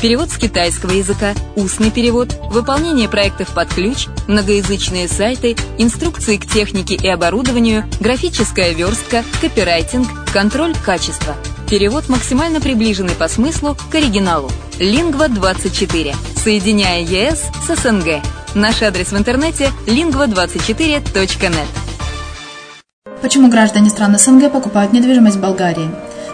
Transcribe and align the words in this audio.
Перевод 0.00 0.30
с 0.30 0.38
китайского 0.38 0.92
языка, 0.92 1.34
устный 1.56 1.90
перевод, 1.90 2.32
выполнение 2.52 3.08
проектов 3.08 3.52
под 3.52 3.68
ключ, 3.74 4.06
многоязычные 4.28 5.08
сайты, 5.08 5.56
инструкции 5.76 6.36
к 6.36 6.46
технике 6.46 6.94
и 6.94 7.08
оборудованию, 7.08 7.84
графическая 7.98 8.74
верстка, 8.74 9.24
копирайтинг, 9.40 10.06
контроль 10.32 10.76
качества. 10.86 11.34
Перевод 11.68 12.08
максимально 12.08 12.60
приближенный 12.60 13.16
по 13.16 13.26
смыслу 13.26 13.76
к 13.90 13.94
оригиналу. 13.96 14.52
Лингва24. 14.78 16.14
Соединяя 16.44 17.02
ЕС 17.02 17.46
с 17.66 17.82
СНГ. 17.82 18.22
Наш 18.54 18.80
адрес 18.82 19.10
в 19.10 19.18
интернете 19.18 19.72
lingva24.net. 19.88 21.66
Почему 23.20 23.50
граждане 23.50 23.90
стран 23.90 24.16
СНГ 24.16 24.52
покупают 24.52 24.92
недвижимость 24.92 25.38
в 25.38 25.40
Болгарии? 25.40 25.90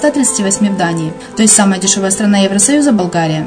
138 0.00 0.70
в 0.70 0.78
Дании, 0.78 1.12
то 1.36 1.42
есть 1.42 1.54
самая 1.54 1.78
дешевая 1.78 2.10
страна 2.10 2.38
Евросоюза– 2.38 2.92
Болгария. 3.00 3.46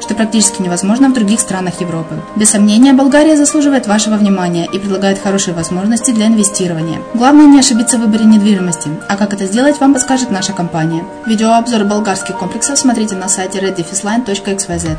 что 0.00 0.14
практически 0.14 0.62
невозможно 0.62 1.08
в 1.08 1.14
других 1.14 1.40
странах 1.40 1.80
Европы. 1.80 2.20
Без 2.36 2.50
сомнения, 2.50 2.92
Болгария 2.92 3.36
заслуживает 3.36 3.86
вашего 3.86 4.16
внимания 4.16 4.66
и 4.72 4.78
предлагает 4.78 5.22
хорошие 5.22 5.54
возможности 5.54 6.10
для 6.10 6.26
инвестирования. 6.26 7.00
Главное 7.14 7.46
не 7.46 7.58
ошибиться 7.58 7.98
в 7.98 8.00
выборе 8.00 8.24
недвижимости, 8.24 8.90
а 9.08 9.16
как 9.16 9.32
это 9.34 9.46
сделать, 9.46 9.80
вам 9.80 9.94
подскажет 9.94 10.30
наша 10.30 10.52
компания. 10.52 11.04
Видеообзор 11.26 11.84
болгарских 11.84 12.38
комплексов 12.38 12.78
смотрите 12.78 13.14
на 13.16 13.28
сайте 13.28 13.58
reddefisline.xyz. 13.58 14.96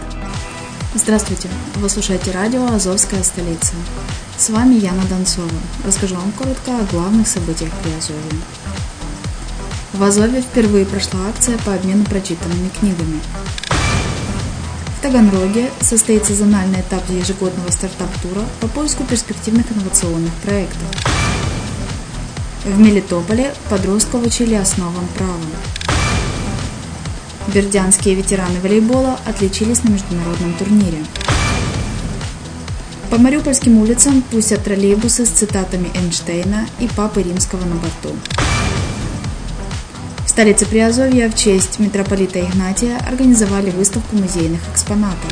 Здравствуйте! 0.96 1.50
Вы 1.76 1.90
слушаете 1.90 2.32
радио 2.32 2.66
«Азовская 2.68 3.24
столица». 3.24 3.74
С 4.38 4.50
вами 4.50 4.76
Яна 4.76 5.04
Донцова. 5.10 5.50
Расскажу 5.86 6.16
вам 6.16 6.32
коротко 6.34 6.72
о 6.72 6.92
главных 6.92 7.28
событиях 7.28 7.72
при 7.82 7.92
Азове. 7.98 8.20
В 9.94 10.04
Азове 10.04 10.42
впервые 10.42 10.86
прошла 10.86 11.20
акция 11.30 11.58
по 11.60 11.74
обмену 11.74 12.04
прочитанными 12.06 12.70
книгами. 12.80 13.20
Таганроге 15.04 15.70
состоится 15.82 16.34
зональный 16.34 16.80
этап 16.80 17.04
ежегодного 17.10 17.70
стартап-тура 17.72 18.42
по 18.62 18.70
поиску 18.70 19.04
перспективных 19.04 19.70
инновационных 19.70 20.32
проектов. 20.36 20.88
В 22.64 22.80
Мелитополе 22.80 23.54
подростков 23.70 24.26
учили 24.26 24.56
основам 24.56 25.06
права. 25.18 25.34
Бердянские 27.54 28.16
ветераны 28.16 28.62
волейбола 28.62 29.20
отличились 29.26 29.84
на 29.84 29.90
международном 29.90 30.54
турнире. 30.54 31.06
По 33.10 33.18
Мариупольским 33.18 33.80
улицам 33.80 34.22
пустят 34.22 34.64
троллейбусы 34.64 35.26
с 35.26 35.30
цитатами 35.30 35.92
Эйнштейна 35.96 36.66
и 36.80 36.88
Папы 36.88 37.24
Римского 37.24 37.66
на 37.66 37.76
борту 37.76 38.16
столице 40.34 40.66
Приазовья 40.66 41.30
в 41.30 41.36
честь 41.36 41.78
митрополита 41.78 42.40
Игнатия 42.40 42.98
организовали 43.08 43.70
выставку 43.70 44.16
музейных 44.16 44.62
экспонатов. 44.74 45.32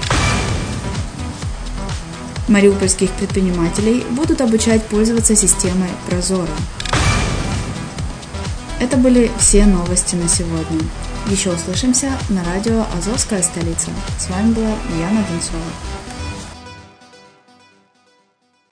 Мариупольских 2.47 3.09
предпринимателей 3.09 4.05
будут 4.11 4.41
обучать 4.41 4.83
пользоваться 4.83 5.35
системой 5.35 5.89
Прозора. 6.07 6.51
Это 8.79 8.95
были 8.95 9.31
все 9.39 9.65
новости 9.65 10.13
на 10.15 10.29
сегодня. 10.29 10.79
Еще 11.25 11.49
услышимся 11.49 12.11
на 12.29 12.43
радио 12.43 12.85
«Азовская 12.95 13.41
столица». 13.41 13.89
С 14.19 14.29
вами 14.29 14.53
была 14.53 14.69
Яна 14.99 15.25
Донцова. 15.31 15.63